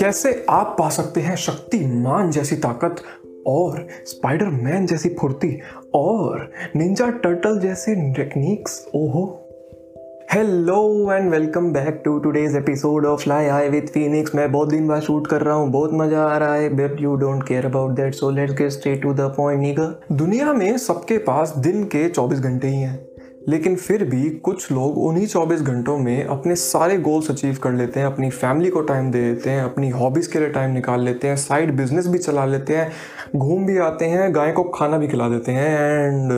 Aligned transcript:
कैसे 0.00 0.46
आप 0.50 0.76
पा 0.78 0.88
सकते 0.88 1.20
हैं 1.20 1.36
शक्तिमान 1.36 2.30
जैसी 2.30 2.56
ताकत 2.56 2.96
और 3.46 3.88
स्पाइडरमैन 4.04 4.86
जैसी 4.86 5.08
फुर्ती 5.08 5.60
और 5.94 6.52
निंजा 6.76 7.10
टर्टल 7.10 7.58
जैसे 7.58 8.12
टेक्निक्स 8.12 8.88
ओहो। 8.94 9.40
Hello 10.32 11.12
and 11.12 11.30
welcome 11.30 11.72
back 11.72 12.02
to 12.04 12.18
today's 12.18 12.56
episode 12.56 13.06
of 13.06 13.28
lie 13.28 13.46
I 13.46 13.68
with 13.68 13.82
Phoenix 13.82 14.34
मैं 14.34 14.52
बहुत 14.52 14.68
दिन 14.68 14.88
बाद 14.88 15.02
शूट 15.02 15.26
कर 15.26 15.42
रहा 15.42 15.54
हूँ, 15.54 15.70
बहुत 15.70 15.90
मज़ा 15.92 16.22
आ 16.22 16.38
रहा 16.38 16.54
है 16.54 16.68
but 16.68 17.00
you 17.00 17.14
don't 17.14 17.42
care 17.48 17.66
about 17.66 17.90
that 17.90 18.14
so 18.14 18.30
let's 18.30 18.54
get 18.54 18.70
straight 18.70 19.02
to 19.02 19.14
the 19.14 19.20
point 19.20 19.60
नीगा 19.60 20.00
दुनिया 20.12 20.52
में 20.52 20.78
सबके 20.78 21.18
पास 21.18 21.56
दिन 21.56 21.84
के 21.84 22.08
24 22.08 22.38
घंटे 22.38 22.68
ही 22.68 22.76
हैं। 22.76 23.13
लेकिन 23.48 23.76
फिर 23.76 24.04
भी 24.04 24.30
कुछ 24.30 24.72
लोग 24.72 24.98
उन्हीं 24.98 25.26
24 25.26 25.62
घंटों 25.62 25.98
में 25.98 26.24
अपने 26.24 26.54
सारे 26.56 26.98
गोल्स 26.98 27.30
अचीव 27.30 27.58
कर 27.62 27.72
लेते 27.72 28.00
हैं, 28.00 28.06
अपनी 28.06 28.30
फैमिली 28.30 28.70
को 28.70 28.80
टाइम 28.80 29.10
दे 29.10 29.20
देते 29.20 29.50
हैं, 29.50 29.62
अपनी 29.62 29.88
हॉबीज़ 29.88 30.32
के 30.32 30.38
लिए 30.38 30.48
टाइम 30.48 30.70
निकाल 30.70 31.00
लेते 31.00 31.28
हैं 31.28 31.36
साइड 31.36 31.76
बिज़नेस 31.76 32.06
भी 32.06 32.18
चला 32.18 32.44
लेते 32.44 32.76
हैं, 32.76 32.92
घूम 33.36 33.66
भी 33.66 33.78
आते 33.78 34.04
हैं, 34.04 34.34
गाय 34.34 34.52
को 34.52 34.64
खाना 34.64 34.98
भी 34.98 35.08
खिला 35.08 35.28
देते 35.28 35.52
हैं 35.52 35.78
एंड 36.06 36.32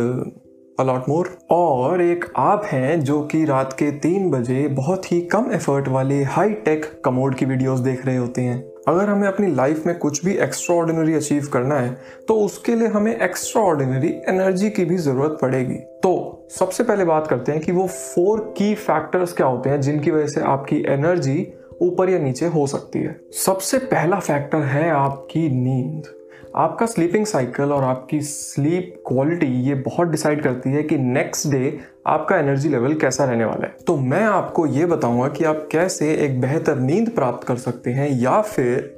अलॉट 0.81 1.09
मोर 1.09 1.39
और 1.51 2.03
एक 2.03 2.25
आप 2.37 2.65
हैं 2.65 3.01
जो 3.01 3.23
कि 3.23 3.45
रात 3.45 3.73
के 3.73 3.91
तीन 3.91 4.31
बजे 4.31 4.69
बहुत 4.69 5.13
ही 5.13 5.21
कम 5.21 5.51
एफर्ट 5.53 5.89
वाले 5.89 6.23
हाई 6.23 6.51
टेक 6.51 7.03
कमोड 7.05 7.35
की 7.35 7.47
वीडियोस 7.47 7.81
देख 7.81 8.07
रहे 8.07 8.17
होते 8.17 8.43
हैं। 8.43 8.76
अगर 8.89 9.09
हमें 9.09 9.27
अपनी 9.29 9.55
लाइफ 9.55 9.87
में 9.87 9.99
कुछ 9.99 10.25
भी 10.25 10.37
एक्स्ट्रा 10.37 10.77
ऑर्डिनरी 10.77 11.15
अचीव 11.15 11.49
करना 11.53 11.75
है 11.75 11.91
तो 12.29 12.35
उसके 12.41 12.75
लिए 12.75 12.89
हमें 12.89 13.15
एक्स्ट्रा 13.17 13.63
ऑर्डिनरी 13.63 14.09
एनर्जी 14.29 14.71
की 14.71 14.85
भी 14.85 14.97
ज़रूरत 14.97 15.39
पड़ेगी। 15.43 15.79
तो 16.03 16.47
सबसे 16.51 16.85
पहले 16.85 17.05
बात 17.05 17.27
करते 17.27 17.53
हैं 17.53 17.61
कि 17.61 17.73
वो 17.73 17.87
फोर 17.87 18.41
की 18.59 18.75
फैक्टर्स 18.75 19.33
क्या 19.33 19.47
होते 19.47 19.71
हैं 19.71 19.81
जिनकी 19.81 20.11
वजह 20.11 20.27
से 20.27 20.41
आपकी 20.41 20.83
एनर्जी 20.89 21.47
ऊपर 21.83 22.11
या 22.11 22.19
नीचे 22.19 22.47
हो 22.47 22.67
सकती 22.67 22.99
है। 22.99 23.17
सबसे 23.45 23.79
पहला 23.79 24.19
फैक्टर 24.19 24.59
है 24.59 24.91
आपकी 24.91 25.49
नींद। 25.51 26.16
आपका 26.57 26.87
स्लीपिंग 26.87 27.27
साइकिल 27.27 27.73
और 27.73 27.85
आपकी 27.85 28.21
स्लीप 28.21 29.03
क्वालिटी 29.07 29.47
ये 29.47 29.75
बहुत 29.75 30.09
डिसाइड 30.09 30.43
करती 30.43 30.71
है 30.71 30.83
कि 30.83 30.99
नेक्स्ट 30.99 31.49
डे 31.49 31.81
आपका 32.07 32.37
एनर्जी 32.37 32.69
लेवल 32.69 32.95
कैसा 32.95 33.25
रहने 33.25 33.45
वाला 33.45 33.67
है। 33.67 33.77
तो 33.87 33.97
मैं 33.97 34.23
आपको 34.23 34.67
ये 34.67 34.87
बताऊँगा 34.87 35.29
कि 35.29 35.45
आप 35.45 35.69
कैसे 35.73 36.15
एक 36.15 36.41
बेहतर 36.41 36.79
नींद 36.79 37.11
प्राप्त 37.11 37.47
कर 37.47 37.57
सकते 37.57 37.91
हैं 37.91 38.21
या 38.21 38.41
फिर 38.41 38.97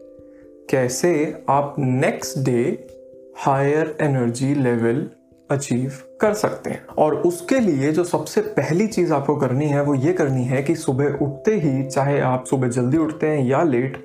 कैसे 0.71 1.45
आप 1.49 1.75
next 1.79 2.39
day 2.39 2.87
higher 3.37 3.97
energy 4.01 4.55
level 4.55 5.11
achieve 5.51 5.93
कर 6.21 6.35
सकते 6.35 6.71
हैं। 6.71 6.87
और 6.87 7.15
उसके 7.15 7.61
लिए 7.61 7.93
जो 7.93 8.05
सबसे 8.05 8.41
पहली 8.41 8.87
चीज़ 8.87 9.13
आपको 9.13 9.37
करनी 9.37 9.67
है, 9.67 9.83
वो 9.83 9.95
ये 9.95 10.13
करनी 10.13 10.45
है 10.45 10.63
कि 10.63 10.75
सुबह 10.75 11.07
उठते 11.07 11.55
ही, 11.55 11.85
चाहे 11.85 12.21
आप 12.21 12.45
सुबह 12.45 12.69
जल्दी 12.69 12.99
उठते 12.99 13.27
हैं 13.27 13.45
या 13.47 13.63
लेट 13.63 14.05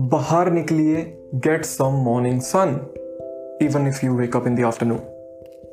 बाहर 0.00 0.50
निकलिए 0.50 1.17
get 1.34 1.64
some 1.64 1.96
morning 2.04 2.40
sun 2.40 2.68
even 3.62 3.86
if 3.88 4.04
you 4.06 4.14
wake 4.16 4.36
up 4.36 4.46
in 4.46 4.54
the 4.54 4.64
afternoon 4.64 4.98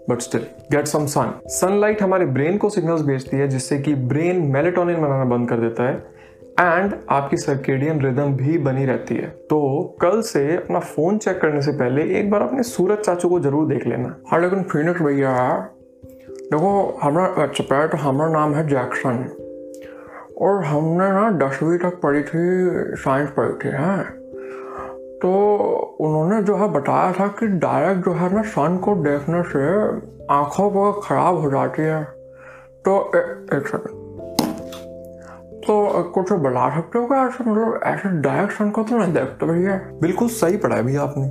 but 0.09 0.21
still 0.21 0.45
get 0.71 0.87
some 0.87 1.05
sun 1.05 1.31
sunlight 1.49 2.01
हमारे 2.03 2.25
ब्रेन 2.25 2.57
को 2.57 2.69
सिग्नल्स 2.69 3.01
भेजती 3.01 3.37
है, 3.37 3.47
जिससे 3.47 3.77
कि 3.77 3.93
ब्रेन 3.95 4.41
मेलेटोनिन 4.53 5.01
बनाना 5.01 5.25
बंद 5.25 5.49
कर 5.49 5.59
देता 5.59 5.87
है 5.89 5.95
एंड 6.59 6.93
आपकी 7.09 7.37
सर्केडियन 7.37 8.01
रिदम 8.01 8.33
भी 8.33 8.57
बनी 8.57 8.85
रहती 8.85 9.15
है। 9.15 9.29
तो 9.49 9.97
कल 10.01 10.21
से 10.21 10.55
अपना 10.55 10.79
फ़ोन 10.79 11.17
चेक 11.17 11.39
करने 11.41 11.61
से 11.61 11.71
पहले 11.71 12.03
एक 12.19 12.29
बार 12.31 12.41
अपने 12.41 12.63
सूरज 12.63 12.97
चाचू 12.97 13.29
को 13.29 13.39
ज़रूर 13.39 13.67
देख 13.67 13.87
लेना। 13.87 14.15
हाँ 14.27 14.41
लेकिन 14.41 14.63
फिनिक्स 14.63 15.01
भैया। 15.01 15.33
देखो, 16.51 16.99
हमारा 17.03 17.47
चपैट, 17.47 17.95
हमारा 17.95 18.31
नाम 18.31 18.55
है 18.55 18.67
जैक्सन 18.67 19.25
और 20.37 20.63
हमने 20.63 21.11
ना 21.11 21.29
दसवीं 21.47 21.77
तक 21.77 21.99
पढ़ी 22.03 22.21
थी 22.21 22.95
साइंस 22.97 23.29
पढ़ी 23.37 23.53
थी, 23.53 23.75
हैं। 23.75 24.24
तो 25.21 25.31
उन्होंने 26.01 26.43
जो 26.43 26.55
है 26.55 26.67
बताया 26.71 27.11
था 27.11 27.27
कि 27.27 27.47
डायरेक्ट 27.47 28.05
जो 28.05 28.11
है 28.11 28.33
ना 28.33 28.41
सन 28.41 28.77
को 28.77 28.95
देखने 28.95 29.43
से 29.43 29.65
आँखों 30.33 30.73
बहुत 30.73 31.01
ख़राब 31.05 31.37
हो 31.37 31.51
जाती 31.51 31.81
है। 31.81 32.03
तो 32.85 33.11
ए, 33.15 33.19
एक 33.57 33.67
सेकंड 33.67 34.03
तो 35.61 36.03
कुछ 36.03 36.31
बता 36.31 36.75
सकते 36.75 36.99
हो 36.99 37.07
क्या 37.07 37.27
ऐसे 37.27 37.43
मतलब 37.51 37.79
ऐसे 37.83 38.09
डायरेक्ट 38.09 38.53
सन 38.53 38.69
को 38.69 38.83
तो 38.83 38.97
नहीं 38.97 39.13
देखते 39.13 39.45
भैया 39.45 39.77
बिल्कुल 40.01 40.27
सही 40.27 40.57
पढ़ा 40.57 40.75
है 40.75 40.83
भैया 40.83 41.01
आपने। 41.01 41.27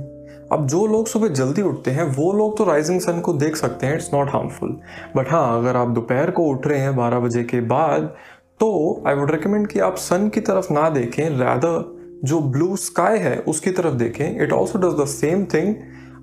अब 0.51 0.67
जो 0.67 0.87
लोग 0.87 1.07
सुबह 1.07 1.27
जल्दी 1.27 1.61
उठते 1.61 1.91
हैं 1.91 2.03
वो 2.03 2.33
लोग 2.33 2.57
तो 2.57 2.63
राइजिंग 2.63 3.01
सन 3.01 3.19
को 3.19 3.33
देख 3.33 3.55
सकते 3.55 3.85
हैं 3.85 3.95
इट्स 3.95 4.13
नॉट 4.13 4.29
हार्मफुल 4.29 4.77
बट 5.15 5.31
हाँ 5.31 5.59
अगर 5.59 5.77
आप 5.77 5.87
दोपहर 5.87 6.31
को 6.31 6.43
उठ 6.43 6.67
रहे 6.67 6.79
हैं 6.79 6.95
बारह 6.95 7.19
बजे 7.19 7.43
के 7.43 7.61
बाद 7.61 8.15
तो 8.59 9.03
आई 9.07 9.15
वुड 9.15 9.31
रिकमेंड 9.31 9.67
कि 9.67 9.79
आप 9.79 9.95
सन 9.95 10.29
की 10.29 10.41
तरफ़ 10.41 10.73
ना 10.73 10.89
देखें 10.89 11.29
रैदर 11.29 11.94
जो 12.25 12.39
ब्लू 12.41 12.75
स्काई 12.77 13.19
है, 13.19 13.37
उसकी 13.39 13.71
तरफ़ 13.71 13.93
देखें 13.95 14.43
it 14.43 14.51
also 14.53 14.79
does 14.79 14.99
the 15.01 15.05
same 15.09 15.45
thing 15.45 15.75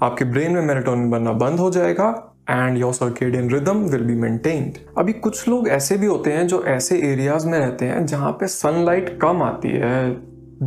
आपके 0.02 0.24
ब्रेन 0.24 0.52
में 0.52 0.62
मेरेटोनिन 0.62 1.10
बनना 1.10 1.32
बंद 1.40 1.60
हो 1.60 1.70
जाएगा 1.70 2.08
and 2.50 2.78
your 2.78 2.92
circadian 2.92 3.50
rhythm 3.50 3.84
will 3.86 4.04
be 4.04 4.14
maintained 4.20 4.78
अभी 4.98 5.12
कुछ 5.20 5.48
लोग 5.48 5.68
ऐसे 5.68 5.96
भी 5.96 6.06
होते 6.06 6.32
हैं 6.32 6.46
जो 6.46 6.62
ऐसे 6.68 6.98
एरियाज़ 7.12 7.46
में 7.46 7.58
रहते 7.58 7.86
हैं 7.86 8.04
जहाँ 8.06 8.32
पे 8.32 8.46
सनलाइट 8.48 9.18
कम 9.22 9.42
आती 9.42 9.68
है। 9.74 10.08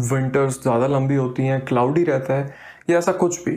विंटर्स 0.03 0.62
ज़्यादा 0.62 0.88
लंबी 0.88 1.16
होती 1.16 1.44
हैं 1.44 1.59
क्लाउडी 1.66 2.03
रहता 2.03 2.34
है, 2.34 2.53
या 2.90 2.97
ऐसा 2.97 3.12
कुछ 3.13 3.44
भी। 3.44 3.56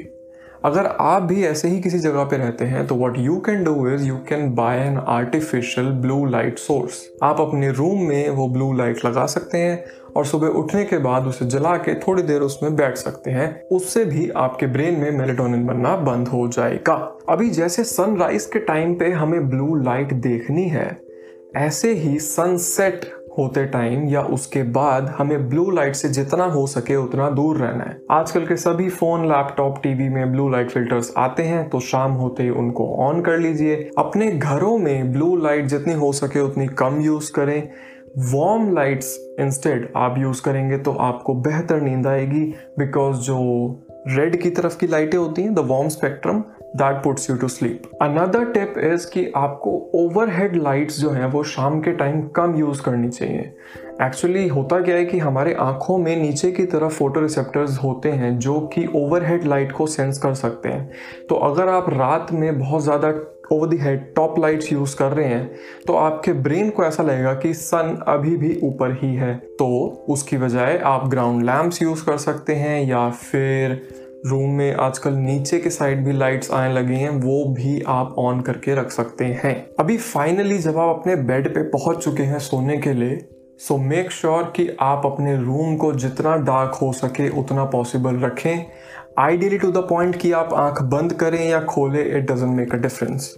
अगर 0.65 0.87
आप 0.87 1.23
भी 1.23 1.45
ऐसे 1.45 1.69
ही 1.69 1.81
किसी 1.81 1.99
जगह 1.99 2.25
पे 2.25 2.37
रहते 2.37 2.65
हैं 2.65 2.87
तो 2.87 2.95
what 2.95 3.19
you 3.19 3.37
can 3.41 3.63
do 3.65 3.89
is 3.89 4.05
you 4.05 4.17
can 4.29 4.55
buy 4.55 4.79
an 4.79 4.97
artificial 4.99 5.91
blue 6.01 6.25
light 6.25 6.59
source 6.59 7.03
आप 7.23 7.41
अपने 7.41 7.71
रूम 7.71 8.03
में 8.03 8.29
वो 8.31 8.49
ब्लू 8.49 8.73
लाइट 8.73 9.05
लगा 9.05 9.27
सकते 9.27 9.59
हैं 9.59 9.85
और 10.17 10.25
सुबह 10.27 10.49
उठने 10.59 10.85
के 10.85 10.99
बाद 10.99 11.27
उसे 11.27 11.47
जला 11.47 11.77
के 11.77 11.95
थोड़ी 11.95 12.23
देर 12.23 12.41
उसमें 12.41 12.75
बैठ 12.77 12.97
सकते 12.97 13.31
हैं। 13.31 13.49
उससे 13.69 14.05
भी 14.05 14.29
आपके 14.37 14.67
ब्रेन 14.67 14.99
में 15.01 15.11
मेलेटोनिन 15.11 15.67
बनना 15.67 15.97
बंद 15.97 16.29
हो 16.29 16.47
जाएगा। 16.49 16.95
अभी 17.29 17.51
जैसे 17.51 17.85
सनराइज 17.85 18.47
के 18.47 18.59
टाइम 18.59 18.95
पे 18.95 19.11
हमें 19.13 19.49
ब्लू 19.49 19.75
लाइट 19.75 20.13
देखनी 20.13 20.69
है, 20.69 21.01
ऐसे 21.57 21.93
ही 21.93 22.19
सनसेट 22.19 23.11
होते 23.39 23.65
टाइम 23.67 24.07
या 24.09 24.21
उसके 24.31 24.63
बाद 24.73 25.15
हमें 25.19 25.49
ब्लू 25.49 25.71
लाइट 25.71 25.95
से 25.95 26.09
जितना 26.09 26.45
हो 26.45 26.67
सके 26.67 26.97
उतना 26.97 27.29
दूर 27.31 27.57
रहना 27.57 27.85
है। 27.85 27.97
आजकल 28.11 28.47
के 28.47 28.57
सभी 28.57 28.89
फ़ोन 28.91 29.27
लैपटॉप 29.29 29.81
टीवी 29.83 30.09
में 30.09 30.31
ब्लू 30.33 30.49
लाइट 30.49 30.71
फिल्टर्स 30.71 31.13
आते 31.17 31.43
हैं 31.43 31.69
तो 31.69 31.81
शाम 31.83 32.13
होते 32.13 32.43
ही 32.43 32.51
उनको 32.51 32.89
ऑन 33.07 33.23
कर 33.23 33.39
लीजिए। 33.39 33.77
अपने 33.99 34.31
घरों 34.31 34.77
में 34.79 35.13
ब्लू 35.13 35.35
लाइट 35.37 35.67
जितनी 35.67 35.95
हो 35.95 36.13
सके 36.13 36.41
उतनी 36.41 36.67
कम 36.79 37.01
यूज़ 37.01 37.33
करें। 37.33 37.63
वार्म 38.19 38.73
लाइट्स 38.75 39.17
इंस्टेड 39.41 39.91
आप 39.97 40.15
यूज़ 40.19 40.43
करेंगे 40.43 40.79
तो 40.79 40.93
आपको 40.93 41.35
बेहतर 41.41 41.81
नींद 41.81 42.07
आएगी 42.07 42.45
बिकॉज़ 42.79 43.17
जो 43.21 43.39
रेड 44.09 44.41
की 44.43 44.51
तरफ़ 44.51 44.79
की 44.79 44.87
लाइटें 44.87 45.19
होती 45.19 45.43
हैं 45.43 45.55
the 45.55 45.59
warm 45.59 45.89
spectrum 45.89 46.43
that 46.77 47.03
puts 47.05 47.31
you 47.31 47.37
to 47.37 47.49
sleep 47.49 47.83
another 48.03 48.45
tip 48.53 48.75
is 48.85 49.07
कि 49.11 49.31
आपको 49.37 49.71
ओवरहेड 49.95 50.57
लाइट्स 50.57 51.01
जो 51.01 51.11
हैं, 51.11 51.27
वो 51.27 51.43
शाम 51.45 51.81
के 51.81 51.93
टाइम 51.93 52.21
कम 52.37 52.57
यूज़ 52.57 52.83
करनी 52.83 53.09
चाहिए। 53.09 53.55
एक्चुअली 54.03 54.47
होता 54.49 54.81
क्या 54.81 54.97
है 54.97 55.05
कि 55.05 55.19
हमारे 55.19 55.55
आँखों 55.61 55.97
में 55.99 56.17
नीचे 56.17 56.51
की 56.53 56.65
तरफ़ 56.67 56.93
फ़ोटो 56.93 57.21
रिसेप्टर्स 57.21 57.79
होते 57.79 58.11
हैं 58.11 58.39
जो 58.39 58.61
कि 58.75 58.87
ओवरहेड 58.97 59.45
लाइट 59.45 59.73
को 59.73 59.87
सेंस 59.87 60.19
कर 60.19 60.35
सकते 60.35 60.69
हैं। 60.69 60.91
तो 61.29 61.35
अगर 61.45 61.69
आप 61.69 61.91
रात 61.91 62.33
में 62.33 62.59
बहुत 62.59 62.83
ज़्यादा 62.83 63.13
over 63.53 63.69
the 63.69 63.77
head 63.77 64.03
top 64.15 64.39
lights 64.39 64.73
use 64.73 64.97
कर 64.97 65.13
रहे 65.13 65.27
हैं 65.27 65.51
तो 65.87 65.95
आपके 65.97 66.33
ब्रेन 66.33 66.71
को 66.71 66.85
ऐसा 66.85 67.03
लगेगा 67.03 67.33
कि 67.35 67.53
सन 67.55 67.97
अभी 68.09 68.37
भी 68.37 68.59
ऊपर 68.63 68.93
ही 69.03 69.15
है। 69.15 69.35
तो 69.59 69.69
उसकी 70.09 70.39
बजाय 70.39 70.79
आप 70.87 71.09
ग्राउंड 71.09 71.45
लैम्प्स 71.45 71.83
यूज़ 71.83 72.05
कर 72.07 72.17
सकते 72.19 72.55
हैं 72.55 72.83
या 72.89 73.09
फिर 73.11 73.81
रूम 74.27 74.51
में 74.51 74.75
आजकल 74.75 75.13
नीचे 75.13 75.59
के 75.59 75.71
साइड 75.71 76.05
भी 76.05 76.13
लाइट्स 76.13 76.51
आने 76.51 76.75
लगी 76.75 76.95
हैं, 76.95 77.11
वो 77.11 77.45
भी 77.45 77.83
आप 77.87 78.15
ऑन 78.19 78.41
करके 78.41 78.75
रख 78.75 78.91
सकते 78.91 79.25
हैं। 79.25 79.71
अभी 79.81 79.97
फाइनली 79.97 80.59
जब 80.59 80.79
आप 80.79 80.97
अपने 81.01 81.17
बेड 81.17 81.55
पे 81.55 81.63
पहुँच 81.63 81.99
चुके 81.99 82.23
हैं 82.23 82.39
सोने 82.39 82.77
के 82.77 82.93
लिए 82.93 83.29
सो 83.59 83.77
मेक 83.77 84.11
श्योर 84.11 84.53
कि 84.57 84.77
आप 84.81 85.03
अपने 85.05 85.37
रूम 85.37 85.77
को 85.77 85.93
जितना 85.93 86.37
डार्क 86.37 86.75
हो 86.75 86.93
सके 86.93 87.29
उतना 87.29 87.65
पॉसिबल 87.65 88.17
रखें। 88.17 88.67
आइडियली 89.19 89.59
टू 89.59 89.73
द 89.73 89.77
पॉइंट 89.77 90.17
कि 90.17 90.33
आप 90.33 90.55
आँख 90.55 90.83
बंद 90.83 91.13
करें 91.13 91.49
या 91.49 91.61
खोलें 91.61 92.17
it 92.17 92.31
doesn't 92.31 92.57
make 92.57 92.75
a 92.75 92.77
difference 92.77 93.35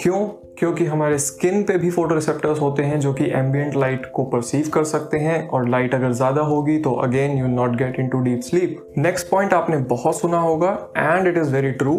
क्यों? 0.00 0.41
क्योंकि 0.62 0.84
हमारे 0.84 1.16
स्किन 1.18 1.62
पे 1.64 1.76
भी 1.78 1.88
फ़ोटो 1.90 2.14
रिसेप्टर्स 2.14 2.60
होते 2.60 2.82
हैं 2.82 2.98
जो 3.00 3.12
कि 3.12 3.24
एम्बियंट 3.34 3.76
लाइट 3.76 4.04
को 4.14 4.24
परसीव 4.24 4.68
कर 4.68 4.84
सकते 4.84 5.18
हैं 5.18 5.48
और 5.48 5.68
लाइट 5.68 5.94
अगर 5.94 6.12
ज़्यादा 6.12 6.42
होगी 6.42 6.76
तो 6.78 6.92
again 7.02 7.36
you 7.38 7.46
not 7.46 7.74
get 7.76 7.98
in 8.00 8.08
to 8.08 8.20
deep 8.20 8.40
sleep 8.40 8.92
next 8.98 9.28
point 9.28 9.54
आपने 9.54 9.76
बहुत 9.88 10.20
सुना 10.20 10.40
होगा 10.40 10.70
and 10.96 11.26
it 11.28 11.38
is 11.38 11.50
very 11.50 11.70
true 11.72 11.96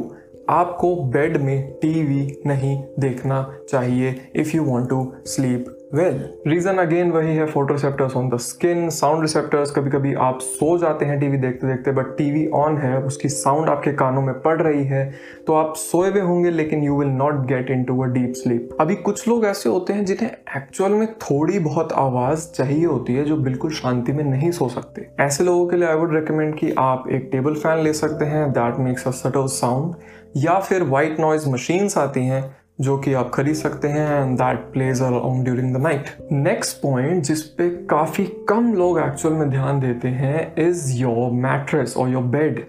आपको 0.49 0.95
बेड 1.11 1.37
में 1.37 1.71
टीवी 1.81 2.25
नहीं 2.45 2.75
देखना 2.99 3.43
चाहिए 3.69 4.15
if 4.35 4.55
you 4.55 4.63
want 4.63 4.89
to 4.89 5.05
sleep 5.25 5.65
well 5.93 6.15
reason 6.47 6.77
again 6.77 7.11
वही 7.11 7.35
है 7.35 7.45
photo 7.45 7.73
receptors 7.73 8.15
on 8.17 8.29
the 8.29 8.37
skin 8.37 8.89
sound 8.89 9.21
receptors 9.21 9.71
कभी 9.71 9.89
कभी 9.89 10.13
आप 10.27 10.39
सो 10.41 10.77
जाते 10.77 11.05
हैं 11.05 11.19
टीवी 11.19 11.37
देखते 11.37 11.67
देखते 11.67 11.91
बट 11.91 12.05
टीवी 12.17 12.45
ऑन 12.55 12.77
है, 12.77 13.01
उसकी 13.01 13.29
साउंड 13.29 13.69
आपके 13.69 13.93
कानों 13.93 14.21
में 14.21 14.33
पड़ 14.41 14.61
रही 14.61 14.83
है 14.85 15.03
तो 15.47 15.53
आप 15.53 15.75
सोए 15.75 16.09
हुए 16.09 16.21
होंगे, 16.21 16.51
लेकिन 16.51 16.83
you 16.83 16.97
will 16.99 17.09
not 17.09 17.45
get 17.47 17.69
in 17.71 17.83
to 17.83 18.01
a 18.03 18.07
deep 18.07 18.33
sleep 18.35 18.77
अभी 18.79 18.95
कुछ 18.95 19.27
लोग 19.27 19.45
ऐसे 19.45 19.69
होते 19.69 19.93
हैं 19.93 20.05
जिन्हें 20.05 20.29
एक्चुअल 20.57 20.91
में 20.91 21.07
थोड़ी 21.19 21.59
बहुत 21.59 21.93
आवाज़ 21.93 22.49
चाहिए 22.51 22.85
होती 22.85 23.15
है, 23.15 23.25
जो 23.25 23.37
बिल्कुल 23.39 23.71
शांति 23.73 24.11
में 24.11 24.23
नहीं 24.23 24.51
सो 24.51 24.69
सकते। 24.69 25.07
ऐसे 25.19 25.43
लोगों 25.43 25.67
के 25.67 25.77
लिए 25.77 25.87
आई 25.87 25.95
वुड 25.95 26.15
रिकमेंड 26.15 26.57
कि 26.59 26.73
आप 26.79 27.07
एक 27.09 27.29
टेबल 27.31 27.55
फ़ैन 27.55 27.83
ले 27.83 27.93
सकते 27.93 28.25
हैं 28.25 28.49
that 28.51 28.79
makes 28.79 29.07
a 29.07 29.11
subtle 29.21 29.45
sound 29.51 29.95
या 30.37 30.59
फिर 30.59 30.83
वाइट 30.89 31.19
नॉइज़ 31.19 31.49
मशीन्स 31.49 31.97
आती 31.97 32.25
हैं 32.25 32.43
जो 32.79 32.97
कि 32.97 33.13
आप 33.13 33.29
खरीद 33.33 33.55
सकते 33.55 33.87
हैं 33.87 34.21
and 34.21 34.37
that 34.37 34.59
plays 34.73 35.01
around 35.01 35.43
during 35.43 35.73
the 35.75 35.81
night 35.81 36.05
next 36.31 36.81
point 36.81 37.23
जिस 37.23 37.41
पे 37.41 37.69
काफ़ी 37.89 38.25
कम 38.49 38.73
लोग 38.73 38.99
एक्चुअल 38.99 39.33
में 39.33 39.49
ध्यान 39.49 39.79
देते 39.79 40.07
हैं 40.07 40.53
इज़ 40.59 40.91
योर 40.93 41.31
मैट्रेस 41.31 41.97
और 41.97 42.09
योर 42.09 42.23
बेड 42.23 42.65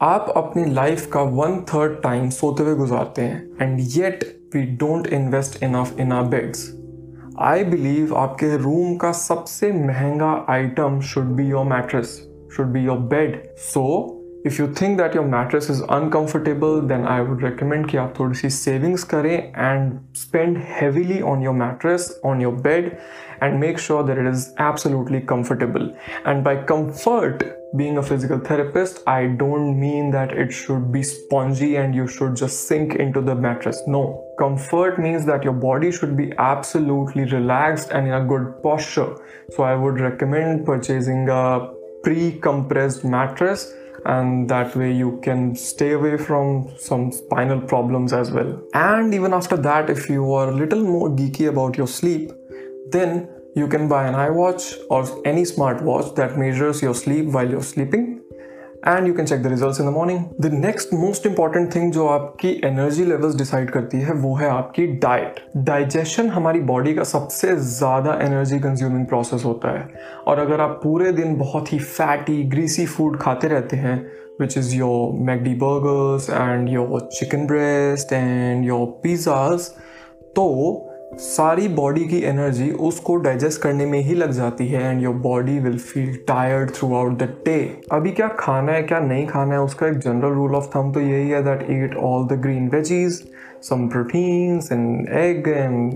आप 0.00 0.32
अपनी 0.36 0.64
लाइफ 0.64 1.06
का 1.06 1.20
वन 1.20 1.60
थर्ड 1.64 2.00
टाइम 2.02 2.28
सोते 2.30 2.62
हुए 2.62 2.74
गुजारते 2.74 3.22
हैं 3.22 3.56
and 3.62 3.78
yet 3.80 4.24
we 4.54 4.62
don't 4.76 5.06
invest 5.06 5.62
enough 5.62 6.00
in 6.00 6.12
our 6.12 6.24
beds 6.24 6.68
I 7.40 7.64
believe 7.64 8.16
आपके 8.16 8.56
रूम 8.56 8.96
का 8.96 9.12
सबसे 9.12 9.72
महँगा 9.72 10.46
item 10.48 11.00
should 11.04 11.34
be 11.36 11.44
your 11.44 11.64
mattress 11.64 12.16
should 12.56 12.66
be 12.66 12.80
your 12.80 12.98
bed 13.08 13.42
so 13.58 14.15
If 14.45 14.61
you 14.61 14.67
think 14.81 14.97
that 14.97 15.15
your 15.15 15.25
mattress 15.25 15.69
is 15.71 15.83
uncomfortable 15.83 16.79
then 16.89 17.05
I 17.07 17.21
would 17.21 17.43
recommend 17.43 17.87
कि 17.89 17.97
आप 17.97 18.13
थोड़ी 18.19 18.35
सी 18.35 18.49
savings 18.49 19.03
करें 19.13 19.35
and 19.37 19.91
spend 20.21 20.57
heavily 20.79 21.21
on 21.31 21.43
your 21.43 21.55
mattress 21.55 22.19
on 22.25 22.41
your 22.41 22.53
bed 22.61 22.91
and 23.41 23.59
make 23.59 23.79
sure 23.79 24.03
that 24.03 24.17
it 24.17 24.27
is 24.27 24.53
absolutely 24.57 25.19
comfortable. 25.19 25.93
And 26.25 26.43
by 26.43 26.57
comfort, 26.71 27.43
being 27.75 27.97
a 27.97 28.03
physical 28.03 28.39
therapist, 28.39 29.01
I 29.07 29.27
don't 29.27 29.79
mean 29.79 30.11
that 30.11 30.31
it 30.31 30.51
should 30.51 30.91
be 30.91 31.01
spongy 31.01 31.75
and 31.77 31.95
you 31.95 32.07
should 32.07 32.35
just 32.35 32.67
sink 32.67 32.95
into 32.95 33.21
the 33.21 33.33
mattress. 33.33 33.81
No, 33.87 34.23
comfort 34.37 34.99
means 34.99 35.25
that 35.25 35.43
your 35.43 35.53
body 35.53 35.91
should 35.91 36.15
be 36.15 36.31
absolutely 36.37 37.25
relaxed 37.25 37.89
and 37.91 38.07
in 38.07 38.13
a 38.13 38.23
good 38.23 38.61
posture. 38.61 39.15
So 39.55 39.63
I 39.63 39.75
would 39.75 39.99
recommend 39.99 40.65
purchasing 40.65 41.27
a 41.29 41.71
pre 42.03 42.33
compressed 42.33 43.03
mattress 43.03 43.73
and 44.06 44.48
that 44.48 44.76
way 44.76 44.92
you 44.92 45.20
can 45.22 45.54
stay 45.56 45.92
away 45.92 46.16
from 46.16 46.72
some 46.78 47.10
spinal 47.12 47.60
problems 47.60 48.12
as 48.12 48.30
well. 48.30 48.60
And 48.72 49.12
even 49.12 49.32
after 49.32 49.56
that, 49.56 49.90
if 49.90 50.08
you 50.08 50.32
are 50.32 50.48
a 50.48 50.52
little 50.52 50.82
more 50.82 51.08
geeky 51.08 51.48
about 51.48 51.76
your 51.76 51.88
sleep, 51.88 52.30
then 52.90 53.28
you 53.56 53.66
can 53.66 53.88
buy 53.88 54.06
an 54.06 54.14
iWatch 54.14 54.76
or 54.90 55.02
any 55.26 55.42
smartwatch 55.42 56.14
that 56.16 56.38
measures 56.38 56.82
your 56.82 56.94
sleep 56.94 57.26
while 57.26 57.50
you're 57.50 57.62
sleeping 57.62 58.15
and 58.88 59.06
you 59.08 59.14
can 59.14 59.26
check 59.26 59.42
the 59.42 59.46
result 59.46 59.80
in 59.80 59.86
the 59.86 59.92
morning 59.92 60.24
the 60.40 60.52
next 60.54 60.92
most 60.94 61.26
important 61.26 61.74
thing 61.74 61.92
जो 61.92 62.06
आपकी 62.08 62.50
energy 62.64 63.04
levels 63.04 63.36
decide 63.36 63.70
करती 63.70 64.00
है, 64.00 64.12
वो 64.12 64.34
है 64.34 64.48
आपकी 64.48 64.86
diet 64.86 65.40
digestion 65.56 66.28
हमारी 66.30 66.60
body 66.70 66.94
का 66.94 67.04
सबसे 67.04 67.56
ज़्यादा 67.56 68.18
एनर्जी 68.22 68.58
कंज्यूमिंग 68.60 69.06
प्रोसेस 69.06 69.44
होता 69.44 69.78
है. 69.78 69.88
और 70.26 70.38
अगर 70.38 70.60
आप 70.60 70.80
पूरे 70.82 71.12
दिन 71.12 71.36
बहुत 71.38 71.72
ही 71.72 71.78
फैटी 71.78 72.42
ग्रीसी 72.50 72.86
फ़ूड 72.86 73.18
खाते 73.20 73.48
रहते 73.48 73.76
हैं 73.76 73.96
which 74.40 74.56
is 74.58 74.74
your 74.76 75.18
McD 75.26 75.54
burgers 75.54 76.30
and 76.30 76.68
your 76.68 77.08
chicken 77.12 77.46
breast 77.46 78.12
and 78.12 78.64
your 78.64 78.86
pizzas 79.02 79.68
तो 80.36 80.44
सारी 81.14 81.68
बॉडी 81.68 82.04
की 82.04 82.20
एनर्जी 82.20 82.70
उसको 82.70 83.16
डाइजेस्ट 83.16 83.60
करने 83.60 83.86
में 83.86 83.98
ही 84.00 84.14
लग 84.14 84.30
जाती 84.30 84.68
है 84.68 84.90
and 84.90 85.02
your 85.02 85.14
body 85.14 85.58
will 85.58 85.78
feel 85.78 86.14
tired 86.14 86.70
throughout 86.94 87.18
the 87.18 87.22
day 87.22 87.80
अभी 87.92 88.10
क्या 88.10 88.28
खाना 88.28 88.72
है, 88.72 88.82
क्या 88.82 89.00
नहीं 89.00 89.26
खाना 89.26 89.54
है, 89.54 89.60
उसका 89.60 89.86
एक 89.86 89.98
जनरल 89.98 90.28
रूल 90.28 90.54
ऑफ़ 90.54 90.66
थम 90.76 90.92
तो 90.92 91.00
यही 91.00 91.30
है 91.30 91.42
that 91.42 91.66
eat 91.70 91.96
all 91.96 92.26
the 92.26 92.32
green 92.32 92.68
veggies 92.68 93.28
some 93.62 93.88
proteins 93.88 94.72
and 94.72 95.08
egg 95.08 95.48
and 95.48 95.92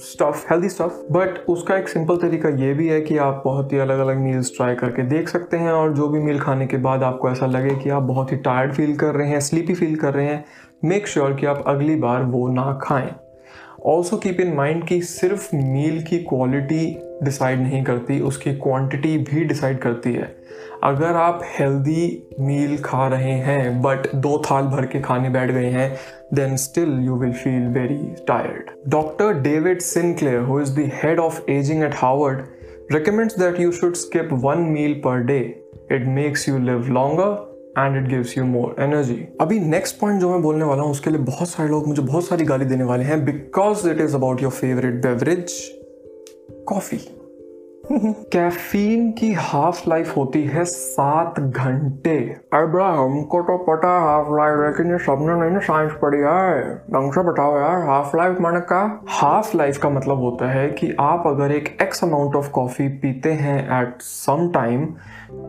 stuff 0.00 0.46
healthy 0.50 0.68
stuff 0.68 1.12
but 1.12 1.44
उसका 1.48 1.76
एक 1.76 1.88
सिंपल 1.88 2.16
तरीका 2.16 2.48
ये 2.48 2.74
भी 2.74 2.88
है 2.88 3.00
कि 3.00 3.16
आप 3.16 3.42
बहुत 3.44 3.72
ही 3.72 3.78
अलग 3.78 3.98
अलग 3.98 4.16
मील्स 4.16 4.52
ट्राई 4.56 4.74
करके 4.74 5.02
देख 5.02 5.28
सकते 5.28 5.56
हैं 5.56 5.72
और 5.72 5.92
जो 5.92 6.08
भी 6.08 6.20
मील 6.20 6.40
खाने 6.40 6.66
के 6.66 6.76
बाद 6.76 7.02
आपको 7.02 7.30
ऐसा 7.30 7.46
लगे 7.46 7.74
कि 7.74 7.90
आप 7.90 8.02
बहुत 8.02 8.32
ही 8.32 8.36
टायर्ड 8.36 8.72
फील 8.72 8.96
कर 8.96 9.14
रहे 9.14 9.28
हैं 9.28 9.40
स्लीपी 9.40 9.74
फील 9.74 9.96
कर 9.96 10.14
रहे 10.14 10.26
हैं 10.26 10.44
मेक 10.84 11.06
श्योर 11.08 11.28
sure 11.28 11.40
कि 11.40 11.46
आप 11.46 11.64
अगली 11.66 11.96
बार 11.96 12.22
वो 12.22 12.48
ना 12.48 12.78
खाएँ। 12.82 13.14
ऑल्सो 13.86 14.16
कीप 14.16 14.40
इन 14.40 14.52
माइंड 14.54 14.86
कि 14.86 15.00
सिर्फ़ 15.02 15.56
मील 15.56 16.02
की 16.02 16.18
क्वालिटी 16.18 16.84
डिसाइड 17.22 17.60
नहीं 17.60 17.82
करती, 17.84 18.20
उसकी 18.20 18.54
क्वांटिटी 18.54 19.16
भी 19.18 19.44
डिसाइड 19.44 19.78
करती 19.78 20.12
है 20.12 20.36
अगर 20.84 21.16
आप 21.16 21.40
हेल्दी 21.58 22.28
मील 22.40 22.78
खा 22.78 23.06
रहे 23.08 23.32
हैं 23.32 23.82
बट 23.82 24.14
दो 24.14 24.42
थाल 24.50 24.64
भर 24.64 24.86
के 24.86 25.00
खाने 25.00 25.28
बैठ 25.28 25.50
गए 25.50 25.70
हैं 25.70 25.96
then 26.34 26.56
still 26.56 26.98
you 27.04 27.16
will 27.16 27.32
feel 27.32 27.66
very 27.78 28.14
tired 28.28 28.70
doctor 28.88 29.32
David 29.32 29.80
Sinclair 29.80 30.40
who 30.40 30.60
is 30.60 30.74
the 30.80 30.90
head 30.94 31.20
of 31.20 31.50
aging 31.50 31.84
at 31.84 31.94
Harvard 31.94 32.44
recommends 32.90 33.34
that 33.34 33.58
you 33.58 33.72
should 33.72 33.96
skip 33.96 34.32
one 34.32 34.72
meal 34.72 34.94
per 35.00 35.22
day. 35.22 35.56
It 35.90 36.06
makes 36.06 36.46
you 36.46 36.58
live 36.58 36.88
longer 36.88 37.28
and 37.78 37.96
it 37.96 38.10
gives 38.10 38.38
you 38.38 38.44
more 38.44 38.82
energy 38.82 39.28
अभी 39.40 39.58
next 39.60 40.00
point 40.00 40.20
जो 40.20 40.30
मैं 40.30 40.42
बोलने 40.42 40.64
वाला 40.64 40.82
हूँ, 40.82 40.90
उसके 40.90 41.10
लिए 41.10 41.18
बहुत 41.18 41.48
सारे 41.48 41.68
लोग 41.68 41.86
मुझे 41.86 42.02
बहुत 42.02 42.26
सारी 42.26 42.44
गाली 42.44 42.64
देने 42.64 42.84
वाले 42.84 43.04
हैं 43.04 43.24
because 43.24 43.88
it 43.88 44.00
is 44.00 44.14
about 44.14 44.42
your 44.42 44.52
favourite 44.52 44.94
beverage 44.94 45.52
coffee 46.66 47.21
caffeine 47.90 49.12
की 49.12 49.32
हाफ़ 49.32 49.88
लाइफ 49.88 50.16
होती 50.16 50.42
है 50.42 50.64
सात 50.64 51.40
घंटे। 51.40 52.18
अरे 52.52 52.84
हमको 52.84 53.42
तो 53.42 53.56
पता 53.58 53.88
है 53.88 54.00
हाफ़ 54.00 54.28
लाइफ 54.28 54.58
लेकिन 54.60 54.92
ये 54.92 54.98
सबने 54.98 55.40
नहीं 55.40 55.50
ना 55.50 55.58
साइंस 55.58 55.92
पढ़ी 56.02 56.18
है। 56.18 56.74
ढंग 56.74 57.12
से 57.12 57.22
बताओ 57.22 57.58
यार, 57.58 57.86
हाफ़ 57.86 58.16
लाइफ 58.16 58.36
माने 58.40 58.60
का 58.60 59.04
हाफ़ 59.08 59.56
लाइफ 59.56 59.78
का 59.78 59.90
मतलब 59.90 60.18
होता 60.18 60.50
है 60.50 60.68
कि 60.68 60.96
आप 61.00 61.24
अगर 61.26 61.52
एक 61.52 61.78
एक्स 61.82 62.04
अमाउंट 62.04 62.36
ऑफ़ 62.36 62.50
कॉफ़ी 62.50 62.88
पीते 62.88 63.32
हैं 63.32 63.82
एट 63.82 64.02
सम 64.02 64.50
टाइम 64.54 64.86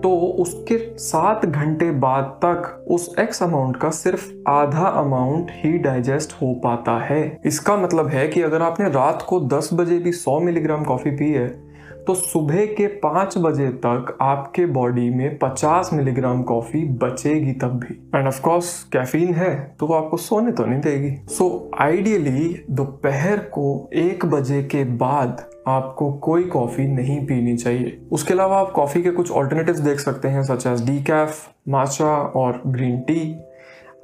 तो 0.04 0.16
उसके 0.16 0.98
सात 0.98 1.46
घंटे 1.46 1.92
बाद 1.92 2.24
तक 2.24 2.86
उस 2.88 3.16
एक्स 3.20 3.44
अमाउंट 3.44 3.78
का 3.78 3.90
सिर्फ़ 3.90 4.50
आधा 4.50 4.88
अमाउंट 4.88 5.48
ही 5.52 5.78
डाइजेस्ट 5.78 6.34
हो 6.34 6.54
पाता 6.54 6.98
है। 6.98 7.40
इसका 7.46 7.78
मतलब 7.78 8.08
है 8.08 8.28
कि 8.28 8.42
अगर 8.42 8.62
आपने 8.62 8.90
रात 8.90 9.26
को 9.30 9.40
10 9.40 9.70
बजे 9.74 10.00
भी 10.00 10.12
100 10.12 10.40
मिलीग्राम 10.40 10.84
कॉफ़ी 10.84 11.12
पी 11.12 11.32
है 11.32 11.63
तो 12.08 12.14
सुबह 12.14 12.66
के 12.66 12.88
पाँच 12.88 13.38
बजे 13.38 13.68
तक 13.86 14.18
आपके 14.22 14.66
बॉडी 14.66 15.10
में 15.10 15.38
50 15.40 15.94
मिलीग्राम 15.94 16.42
कॉफ़ी 16.44 16.84
बचेगी 17.04 17.52
तब 17.52 17.80
भी। 17.80 17.94
एंड 18.16 18.28
ऑफ़ 18.28 18.42
कोर्स 18.42 18.84
कैफीन 18.84 19.34
है 19.34 19.54
तो 19.80 19.88
वो 19.88 19.94
आपको 19.94 20.18
सोने 20.18 20.52
तो 20.52 20.66
नहीं 20.66 20.82
देगी। 20.82 21.16
सो 21.28 21.72
आइडियली 21.80 22.66
दोपहर 22.72 23.38
को 23.38 23.90
एक 23.94 24.26
बजे 24.26 24.62
के 24.64 24.84
बाद 24.84 25.46
आपको 25.68 26.12
कोई 26.14 26.44
कॉफ़ी 26.44 26.88
नहीं 26.88 27.20
पीनी 27.26 27.58
चाहिए। 27.58 27.98
उसके 28.12 28.34
अलावा 28.34 28.60
आप 28.60 28.72
कॉफ़ी 28.72 29.04
के 29.04 29.12
कुछ 29.12 29.32
ऑल्टरनेटिव्स 29.32 29.80
देख 29.80 30.00
सकते 30.00 30.28
हैं 30.28 30.44
such 30.44 30.68
as 30.68 30.86
D 30.86 31.00
Kaif 31.04 31.50
matcha 31.70 32.16
और 32.36 32.62
ग्रीन 32.68 33.00
टी 33.00 33.36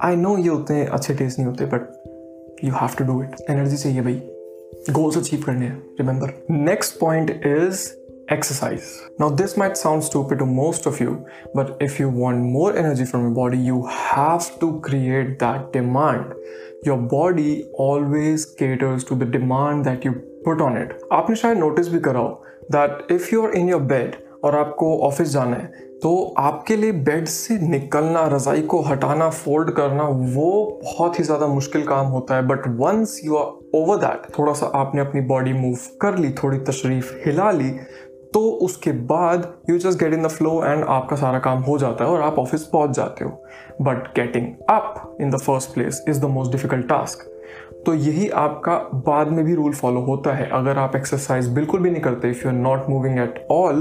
आई 0.02 0.16
नो 0.16 0.38
ये 0.38 0.48
उतने 0.48 0.84
अच्छे 0.84 1.14
टेस्ट 1.14 1.38
नहीं 1.38 1.48
होते 1.48 1.64
but 1.64 2.60
you 2.64 2.72
have 2.72 2.90
to 2.98 3.04
do 3.04 3.22
it 3.22 3.36
energy 3.50 3.76
चाहिए 3.76 4.00
भाई। 4.00 4.20
गोल्स 4.90 5.16
अचीव 5.18 5.42
करने 5.46 5.66
हैं 5.66 5.82
remember 6.00 6.46
next 6.50 7.00
point 7.00 7.30
is 7.46 7.99
exercise. 8.30 9.02
Now, 9.18 9.28
this 9.30 9.56
might 9.56 9.76
sound 9.76 10.04
stupid 10.04 10.38
to 10.38 10.46
most 10.46 10.86
of 10.86 11.00
you, 11.00 11.26
but 11.54 11.76
if 11.80 11.98
you 11.98 12.08
want 12.08 12.38
more 12.38 12.76
energy 12.76 13.04
from 13.04 13.22
your 13.22 13.30
body, 13.32 13.58
you 13.58 13.86
have 13.86 14.58
to 14.60 14.80
create 14.80 15.38
that 15.40 15.72
demand. 15.72 16.34
Your 16.84 16.96
body 16.96 17.64
always 17.74 18.46
caters 18.46 19.04
to 19.04 19.14
the 19.14 19.26
demand 19.26 19.84
that 19.84 20.04
you 20.04 20.14
put 20.44 20.60
on 20.62 20.76
it 20.78 20.98
आपने 21.12 21.36
शायद 21.36 21.58
notice 21.58 21.88
भी 21.88 21.98
करा 22.00 22.20
हो 22.20 23.06
if 23.10 23.34
you 23.34 23.42
are 23.46 23.54
in 23.56 23.68
your 23.68 23.80
bed 23.92 24.14
और 24.44 24.56
आपको 24.56 24.96
office 25.06 25.28
जाना 25.28 25.56
है 25.56 25.88
तो 26.02 26.12
आपके 26.38 26.76
लिए 26.76 26.92
बेड 27.06 27.26
से 27.28 27.58
निकलना 27.68 28.26
रज़ाई 28.32 28.62
को 28.72 28.80
हटाना 28.82 29.28
फोल्ड 29.30 29.70
करना 29.76 30.04
वो 30.36 30.50
बहुत 30.84 31.18
ही 31.18 31.24
ज़्यादा 31.24 31.46
मुश्किल 31.46 31.82
काम 31.86 32.06
होता 32.12 32.36
है 32.36 32.46
but 32.48 32.68
once 32.78 33.20
you 33.24 33.36
are 33.36 33.78
over 33.78 33.96
that 34.06 34.22
थोड़ा 34.38 34.52
सा 34.60 34.66
आपने 34.74 35.00
अपनी 35.00 35.20
बॉडी 35.32 35.52
मूव 35.52 35.76
कर 36.02 36.18
ली 36.18 36.30
थोड़ी 36.42 36.58
तशरीफ़ 36.70 37.12
हिला 37.26 37.50
ली 37.60 37.70
तो 38.34 38.40
उसके 38.62 38.92
बाद 39.06 39.52
you 39.70 39.78
just 39.78 39.98
get 39.98 40.12
in 40.14 40.22
the 40.22 40.28
flow 40.28 40.52
and 40.64 40.84
आपका 40.84 41.16
सारा 41.16 41.38
काम 41.38 41.58
हो 41.62 41.78
जाता 41.78 42.04
है 42.04 42.10
और 42.10 42.20
आप 42.22 42.38
ऑफ़िस 42.38 42.64
पहुँच 42.64 42.90
जाते 42.96 43.24
हो। 43.24 43.30
But 43.82 44.06
getting 44.16 44.46
up 44.70 45.16
in 45.20 45.30
the 45.30 45.38
first 45.38 45.74
place 45.74 46.04
is 46.08 46.20
the 46.20 46.30
most 46.30 46.52
difficult 46.52 46.88
task 46.88 47.26
तो 47.86 47.94
यही 47.94 48.28
आपका 48.28 48.76
बाद 49.06 49.28
में 49.28 49.44
भी 49.44 49.54
रूल 49.54 49.72
फॉलो 49.74 50.00
होता 50.00 50.32
है। 50.34 50.48
अगर 50.52 50.78
आप 50.78 50.96
एक्सरसाइज 50.96 51.48
बिल्कुल 51.48 51.80
भी 51.80 51.90
नहीं 51.90 52.02
करते 52.02 52.30
if 52.30 52.44
you 52.44 52.50
are 52.50 52.56
not 52.56 52.88
moving 52.88 53.18
at 53.18 53.46
all 53.50 53.80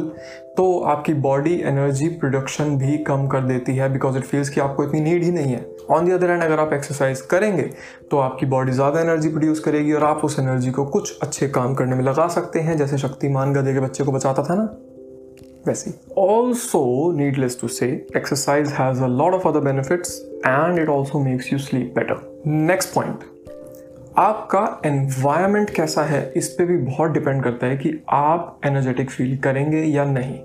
तो 0.57 0.79
आपकी 0.85 1.13
बॉडी 1.21 1.59
एनर्जी 1.61 2.07
प्रोडक्शन 2.19 2.77
भी 2.77 2.97
कम 3.03 3.27
कर 3.27 3.41
देती 3.41 3.75
है 3.75 3.91
बिकॉज़ 3.93 4.17
इट 4.17 4.23
फील्स 4.23 4.49
कि 4.49 4.61
आपको 4.61 4.83
इतनी 4.83 5.01
नीड 5.01 5.23
ही 5.23 5.31
नहीं 5.31 5.53
है। 5.53 5.61
ऑन 5.89 6.05
दी 6.05 6.11
अदर 6.11 6.31
हैंड 6.31 6.43
अगर 6.43 6.59
आप 6.59 6.73
एक्सरसाइज 6.73 7.21
करेंगे 7.21 7.69
तो 8.11 8.17
आपकी 8.19 8.45
बॉडी 8.45 8.71
ज़्यादा 8.71 9.01
एनर्जी 9.01 9.29
प्रोड्यूस 9.29 9.59
करेगी 9.59 9.93
और 9.93 10.03
आप 10.03 10.25
उस 10.25 10.39
एनर्जी 10.39 10.71
को 10.71 10.85
कुछ 10.87 11.17
अच्छे 11.23 11.47
काम 11.49 11.73
करने 11.75 11.95
में 11.95 12.03
लगा 12.03 12.27
सकते 12.27 12.59
हैं, 12.59 12.77
जैसे 12.77 12.97
शक्तिमान 12.97 13.53
गधे 13.53 13.73
के 13.73 13.79
बच्चे 13.79 14.03
को 14.03 14.11
बचाता 14.11 14.43
था 14.43 14.55
ना? 14.55 14.63
वैसे। 15.67 15.93
Also 16.17 17.11
needless 17.11 17.57
to 17.61 17.67
say 17.67 17.87
exercise 18.17 18.69
has 18.69 19.03
a 19.03 19.07
lot 19.07 19.33
of 19.33 19.47
other 19.47 19.59
benefits 19.61 20.19
and 20.45 20.79
it 20.79 20.89
also 20.89 21.19
makes 21.19 21.51
you 21.53 21.59
sleep 21.59 21.93
better 21.95 22.43
next 22.47 22.93
point 22.93 23.23
आपका 24.17 24.59
एनवायरमेंट 24.85 25.69
कैसा 25.69 26.03
है, 26.03 26.21
इस 26.35 26.47
पर 26.49 26.65
भी 26.65 26.77
बहुत 26.77 27.11
डिपेंड 27.11 27.43
करता 27.43 27.67
है 27.67 27.77
कि 27.77 27.91
आप 28.09 28.59
एनर्जेटिक 28.65 29.09
फील 29.09 29.37
करेंगे 29.37 29.83
या 29.83 30.05
नहीं। 30.05 30.39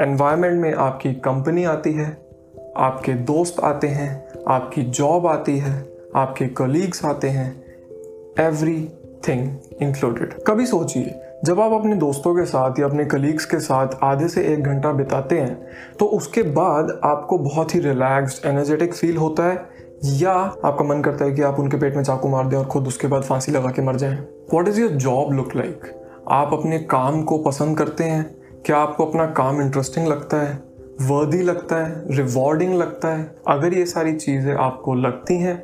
एनवायरमेंट 0.00 0.60
में 0.60 0.72
आपकी 0.74 1.12
कंपनी 1.24 1.64
आती 1.64 1.92
है 1.92 2.06
आपके 2.76 3.12
दोस्त 3.12 3.60
आते 3.60 3.86
हैं, 3.86 4.28
आपकी 4.48 4.82
जॉब 4.82 5.26
आती 5.26 5.56
है, 5.58 5.72
आपके 6.16 6.46
कलीग्स 6.48 7.04
आते 7.04 7.28
हैं 7.28 7.50
एवरी 8.40 8.80
थिंग 9.28 9.56
इंक्लूडेड 9.82 10.34
कभी 10.46 10.66
सोचिए, 10.66 11.14
जब 11.44 11.60
आप 11.60 11.72
अपने 11.72 11.96
दोस्तों 11.96 12.34
के 12.34 12.44
साथ 12.44 12.78
या 12.80 12.86
अपने 12.86 13.04
कलीग्स 13.04 13.44
के 13.44 13.58
साथ 13.60 13.98
आधे 14.02 14.28
से 14.28 14.44
एक 14.44 14.62
घंटा 14.62 14.92
बिताते 14.92 15.38
हैं 15.38 15.56
तो 15.98 16.06
उसके 16.06 16.42
बाद 16.42 16.98
आपको 17.04 17.38
बहुत 17.38 17.74
ही 17.74 17.80
रिलैक्स्ड 17.80 18.46
एनर्जेटिक 18.46 18.94
फील 18.94 19.16
होता 19.16 19.44
है, 19.44 19.56
या 20.04 20.32
आपका 20.32 20.84
मन 20.84 21.02
करता 21.02 21.24
है 21.24 21.32
कि 21.32 21.42
आप 21.42 21.58
उनके 21.60 21.76
पेट 21.76 21.96
में 21.96 22.02
चाकू 22.02 22.28
मार 22.28 22.46
दें 22.46 22.56
और 22.56 22.66
खुद 22.66 22.86
उसके 22.86 23.08
बाद 23.08 23.22
फांसी 23.22 23.52
लगा 23.52 23.70
के 23.70 23.82
मर 23.82 23.96
जाएँ। 23.96 24.18
What 24.54 24.68
is 24.68 24.80
your 24.80 24.90
job 24.90 25.32
look 25.32 25.54
like 25.56 25.92
आप 26.30 26.52
अपने 26.52 26.78
काम 26.78 27.22
को 27.22 27.38
पसंद 27.38 27.78
करते 27.78 28.04
हैं? 28.04 28.24
क्या 28.66 28.76
आपको 28.76 29.06
अपना 29.06 29.26
काम 29.32 29.60
इंटरेस्टिंग 29.62 30.06
लगता 30.06 30.40
है? 30.40 30.67
वर्दी 31.02 31.42
लगता 31.42 31.76
है 31.76 32.16
रिवॉर्डिंग 32.16 32.74
लगता 32.74 33.08
है। 33.08 33.34
अगर 33.48 33.74
ये 33.74 33.86
सारी 33.86 34.12
चीज़ें 34.12 34.54
आपको 34.54 34.94
लगती 34.94 35.38
हैं 35.38 35.56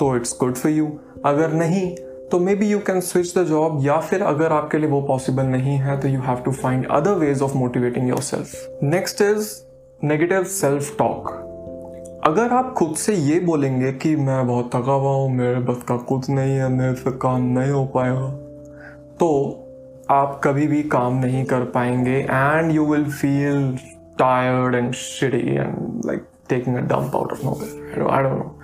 तो 0.00 0.16
इट्स 0.16 0.36
गुड 0.40 0.54
फॉर 0.54 0.72
यू 0.72 0.92
अगर 1.24 1.52
नहीं 1.52 1.96
तो 2.30 2.38
maybe 2.54 2.66
you 2.66 2.78
can 2.78 3.00
switch 3.00 3.38
the 3.38 3.44
job 3.44 3.86
या 3.86 4.00
फिर 4.00 4.22
अगर 4.22 4.52
आपके 4.52 4.78
लिए 4.78 4.90
वो 4.90 5.02
पॉसिबल 5.02 5.42
नहीं 5.42 5.76
है 5.76 6.00
तो 6.00 6.08
you 6.08 6.20
have 6.20 6.36
to 6.36 6.52
find 6.52 6.86
other 6.90 7.10
ways 7.10 7.42
of 7.42 7.54
motivating 7.54 8.08
yourself 8.20 8.78
next 8.82 9.20
is 9.20 9.48
negative 10.04 10.44
self 10.44 10.98
talk 10.98 11.30
अगर 12.24 12.48
आप 12.48 12.74
खुद 12.74 12.94
से 12.96 13.14
ये 13.14 13.40
बोलेंगे 13.40 13.92
कि 13.92 14.16
मैं 14.16 14.46
बहुत 14.46 14.68
थका 14.68 14.92
हुआ 14.92 15.10
हूँ, 15.10 15.30
मेरे 15.30 15.60
बस 15.60 15.82
का 15.88 15.96
कुछ 15.96 16.30
नहीं 16.30 16.56
है, 16.56 16.68
मेरे 16.68 16.94
से 16.94 17.10
काम 17.10 17.42
नहीं 17.42 17.70
हो 17.70 17.84
पाएगा 17.84 18.26
तो 19.20 19.28
आप 20.10 20.40
कभी 20.44 20.66
भी 20.66 20.82
काम 20.82 21.16
नहीं 21.16 21.44
कर 21.44 21.60
पाएँगे 21.60 22.16
and 22.30 22.72
you 22.72 22.86
will 22.86 23.04
feel 23.04 23.78
tired 24.20 24.74
and 24.74 24.92
shitty 24.94 25.46
and 25.56 26.02
like 26.06 26.24
taking 26.48 26.76
a 26.76 26.80
dump 26.80 27.16
out 27.16 27.32
of 27.32 27.44
no 27.44 27.58
I 28.08 28.22
don't 28.22 28.38
know 28.38 28.56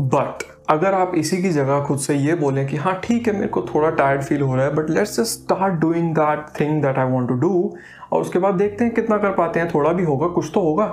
but 0.00 0.42
अगर 0.70 0.94
आप 0.94 1.12
इसी 1.14 1.42
की 1.42 1.50
जगह 1.50 1.84
खुद 1.84 1.98
से 1.98 2.14
ये 2.14 2.34
बोलें 2.34 2.66
कि 2.66 2.76
हाँ 2.76 3.00
ठीक 3.04 3.26
है, 3.28 3.34
मेरे 3.34 3.48
को 3.48 3.62
थोड़ा 3.62 3.90
टायर्ड 3.90 4.22
फील 4.22 4.42
हो 4.42 4.54
रहा 4.56 4.64
है 4.64 4.74
but 4.74 4.90
let's 4.90 5.20
just 5.20 5.40
start 5.40 5.74
doing 5.74 6.14
that 6.14 6.46
thing 6.60 6.82
that 6.82 6.98
I 6.98 7.10
want 7.10 7.28
to 7.28 7.34
do 7.34 7.74
और 8.12 8.20
उसके 8.20 8.38
बाद 8.38 8.54
देखते 8.54 8.84
हैं 8.84 8.94
कितना 8.94 9.16
कर 9.18 9.30
पाते 9.30 9.60
हैं, 9.60 9.68
थोड़ा 9.74 9.92
भी 9.92 10.04
होगा, 10.04 10.26
कुछ 10.26 10.50
तो 10.54 10.60
होगा। 10.60 10.84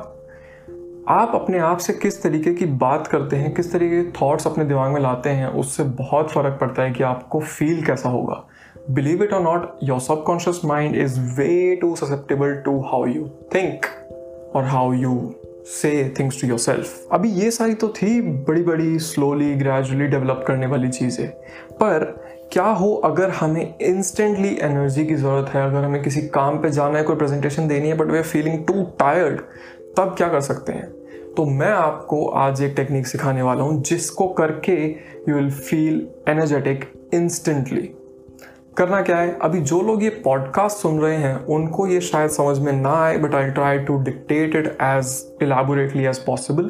आप 1.10 1.32
अपने 1.36 1.60
आप 1.60 1.78
से 1.78 1.94
किस 1.94 2.22
तरीके 2.24 2.54
की 2.54 2.66
बात 2.66 3.08
करते 3.08 3.36
हैं, 3.36 3.54
किस 3.54 3.72
तरीके 3.74 4.04
के 4.04 4.12
थॉट्स 4.12 4.48
अपने 4.48 4.66
दिमाग 4.66 4.92
में 4.92 5.02
लाते 5.02 5.30
हैं, 5.30 5.48
उससे 5.48 5.84
बहुत 5.84 6.32
फ़र्क 6.32 6.58
पड़ता 6.62 6.84
है 6.84 6.92
कि 6.92 7.04
आपको 7.04 7.40
फील 7.40 7.86
कैसा 7.86 8.10
होगा। 8.10 8.44
Believe 8.92 9.24
it 9.24 9.34
or 9.34 9.42
not 9.42 9.80
your 9.84 10.00
subconscious 10.00 10.62
mind 10.66 10.96
is 10.96 11.20
way 11.20 11.76
too 11.76 11.96
susceptible 11.96 12.54
to 12.56 12.80
how 12.82 13.06
you 13.06 13.28
think 13.56 13.86
और 14.56 14.64
how 14.64 14.94
you 14.94 15.34
say 15.66 15.92
things 16.20 16.42
to 16.42 16.48
yourself 16.60 17.08
अभी 17.12 17.32
ये 17.32 17.52
सारी 17.52 17.74
तो 17.74 17.88
थी 17.88 18.22
बड़ी 18.22 18.64
बड़ी 18.64 19.00
स्लोली 19.00 19.54
ग्रेजुअली 19.56 20.08
डेवलप 20.08 20.44
करने 20.48 20.68
वाली 20.68 20.90
चीज़ें। 20.90 21.28
पर 21.74 22.06
क्या 22.54 22.66
हो 22.66 22.94
अगर 22.96 23.30
हमें 23.30 23.76
इंस्टेंटली 23.82 24.58
एनर्जी 24.62 25.06
की 25.06 25.16
ज़रूरत 25.16 25.50
है, 25.50 25.66
अगर 25.66 25.84
हमें 25.84 26.02
किसी 26.04 26.22
काम 26.22 26.58
पे 26.58 26.70
जाना 26.70 26.98
है, 26.98 27.04
कोई 27.04 27.16
प्रेजेंटेशन 27.16 27.68
देनी 27.68 27.88
है 27.88 27.98
but 27.98 28.08
we're 28.08 28.22
feeling 28.22 28.66
too 28.66 28.84
tired 29.00 29.42
तब 29.98 30.16
क्या 30.18 30.28
कर 30.28 30.42
सकते 30.42 30.74
हैं? 30.74 30.88
तो 31.38 31.46
मैं 31.46 31.72
आपको 31.72 32.26
आज 32.28 32.62
एक 32.62 32.74
टेक्निक 32.76 33.08
सिखाने 33.08 33.42
वाला 33.42 33.64
हूँ, 33.64 33.82
जिसको 33.84 34.28
करके 34.28 34.84
you 35.30 35.36
will 35.36 35.52
feel 35.52 36.08
energetic 36.28 36.92
instantly 37.14 37.90
करना 38.78 39.02
क्या 39.02 39.18
है? 39.18 39.38
अभी 39.42 39.60
जो 39.62 39.82
लोग 39.82 40.04
ये 40.04 40.10
पॉडकास्ट 40.10 40.78
सुन 40.78 41.00
रहे 41.00 41.16
हैं 41.16 41.46
उनको 41.46 41.88
ये 41.88 42.02
शायद 42.02 42.30
समझ 42.30 42.60
में 42.60 42.74
ना 42.74 43.04
आए 43.06 43.18
but 43.18 43.36
I 43.36 43.50
try 43.50 43.80
to 43.80 43.98
dictate 43.98 44.56
it 44.56 44.78
as 44.82 45.32
elaborately 45.42 46.06
as 46.06 46.18
possible 46.18 46.70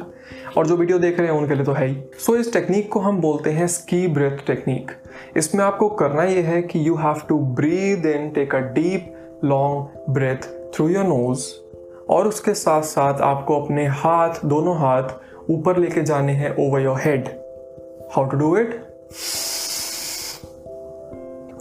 और 0.58 0.66
जो 0.66 0.76
वीडियो 0.76 0.98
देख 0.98 1.18
रहे 1.18 1.28
हैं 1.28 1.34
उनके 1.34 1.54
लिए 1.54 1.64
तो 1.64 1.72
है 1.72 1.86
ही। 1.86 2.02
सो 2.18 2.32
so, 2.32 2.40
इस 2.40 2.52
टेक्निक 2.52 2.92
को 2.92 3.00
हम 3.00 3.20
बोलते 3.20 3.50
हैं 3.50 3.66
स्की 3.66 4.08
ब्रेथ 4.08 4.46
टेक्निक 4.46 4.90
इसमें 5.36 5.64
आपको 5.64 5.88
करना 5.88 6.22
ये 6.22 6.42
है 6.42 6.62
कि 6.62 6.88
you 6.88 6.96
have 6.96 7.22
to 7.28 7.38
breathe 7.38 8.06
in 8.06 8.30
take 8.30 8.54
a 8.54 8.58
deep 8.58 9.14
long 9.44 9.86
breath 10.10 10.48
through 10.74 10.88
your 10.88 11.04
nose 11.04 11.46
और 12.10 12.26
उसके 12.26 12.54
साथ 12.54 12.82
साथ 12.82 13.20
आपको 13.20 13.60
अपने 13.60 13.86
हाथ 13.86 14.30
दोनों 14.44 14.76
हाथ 14.78 15.02
ऊपर 15.50 15.76
लेके 15.76 16.00
जाने 16.00 16.32
हैं 16.32 16.68
over 16.68 16.80
your 16.80 17.00
head 17.00 17.28
how 18.12 18.24
to 18.24 18.36
do 18.36 18.56
it 18.56 18.84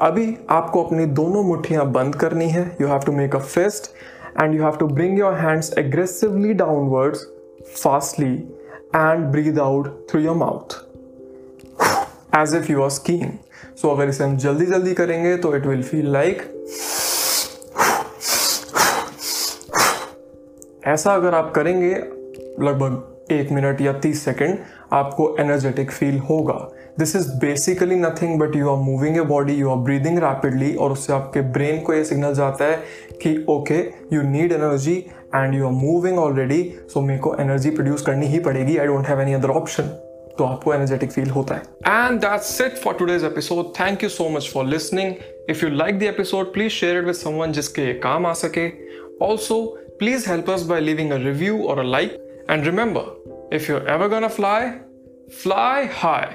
अभी 0.01 0.37
आपको 0.49 0.83
अपनी 0.83 1.05
दोनों 1.17 1.43
मुठ्ठियाँ 1.43 1.85
बंद 1.91 2.15
करनी 2.15 2.49
है। 2.49 2.65
You 2.81 2.87
have 2.87 2.99
to 3.05 3.11
make 3.11 3.35
a 3.35 3.39
fist 3.39 3.91
and 4.41 4.53
you 4.55 4.63
have 4.63 4.75
to 4.77 4.87
bring 4.87 5.19
your 5.19 5.33
hands 5.33 5.73
aggressively 5.77 6.53
downwards 6.53 7.25
fastly 7.77 8.33
and 8.95 9.25
breathe 9.25 9.59
out 9.59 9.87
through 10.11 10.21
your 10.21 10.35
mouth 10.35 10.75
as 12.35 12.55
if 12.55 12.71
you 12.71 12.83
are 12.83 12.89
skiing 12.89 13.31
so 13.77 13.89
अगर 13.89 14.09
इसे 14.09 14.23
हम 14.23 14.37
जल्दी 14.37 14.65
जल्दी 14.65 14.93
करेंगे 14.93 15.35
तो 15.37 15.55
इट 15.55 15.65
विल 15.65 15.83
फील 15.83 16.11
लाइक 16.13 16.41
ऐसा 20.87 21.13
अगर 21.13 21.33
आप 21.33 21.51
करेंगे, 21.55 21.95
लगभग 22.65 23.31
एक 23.31 23.51
मिनट 23.51 23.81
या 23.81 23.93
तीस 23.93 24.23
सेकेंड, 24.25 24.57
आपको 24.93 25.35
एनर्जेटिक 25.39 25.91
फील 25.91 26.19
होगा। 26.19 26.67
This 26.99 27.15
is 27.15 27.27
basically 27.39 27.95
nothing 27.95 28.39
but 28.39 28.55
you 28.55 28.69
are 28.69 28.77
moving 28.83 29.17
a 29.17 29.21
body 29.29 29.53
you 29.53 29.69
are 29.69 29.75
breathing 29.75 30.17
rapidly 30.19 30.73
और 30.75 30.91
उससे 30.91 31.13
आपके 31.13 31.41
ब्रेन 31.57 31.79
को 31.81 31.93
ये 31.93 32.03
सिग्नल 32.05 32.33
जाता 32.33 32.65
है 32.65 32.77
कि 33.21 33.45
okay 33.49 33.79
you 34.13 34.21
need 34.29 34.51
energy 34.51 34.95
and 35.35 35.55
you 35.55 35.65
are 35.65 35.71
moving 35.71 36.19
already 36.19 36.61
so 36.93 37.01
मेरे 37.01 37.19
को 37.19 37.35
एनर्जी 37.39 37.69
प्रोड्यूस 37.69 38.01
करनी 38.01 38.27
ही 38.27 38.39
पड़ेगी 38.39 38.77
I 38.77 38.85
don't 38.85 39.07
have 39.07 39.21
any 39.21 39.33
other 39.33 39.49
option 39.49 39.83
तो 40.37 40.43
आपको 40.43 40.73
एनर्जेटिक 40.73 41.11
फील 41.11 41.29
होता 41.29 41.55
है। 41.55 41.61
And 41.87 42.19
that's 42.21 42.61
it 42.61 42.77
for 42.77 42.93
today's 42.93 43.23
episode 43.23 43.73
thank 43.79 44.03
you 44.03 44.09
so 44.09 44.29
much 44.29 44.51
for 44.53 44.65
listening 44.65 45.13
if 45.49 45.65
you 45.65 45.71
like 45.71 45.99
the 45.99 46.03
episode 46.03 46.53
please 46.53 46.71
share 46.73 46.97
it 46.97 47.05
with 47.05 47.15
someone 47.15 47.51
जिसके 47.51 47.81
ये 47.81 47.93
काम 48.03 48.25
आ 48.25 48.33
सके। 48.45 48.69
Also 49.25 49.77
Please 50.01 50.25
help 50.29 50.49
us 50.53 50.63
by 50.71 50.77
leaving 50.79 51.11
a 51.13 51.17
review 51.21 51.55
or 51.69 51.79
a 51.79 51.85
like. 51.93 52.11
And 52.49 52.67
remember, 52.67 53.05
if 53.59 53.67
you're 53.67 53.87
ever 53.93 54.09
gonna 54.09 54.29
fly, 54.29 54.59
fly 55.43 55.87
high. 56.01 56.27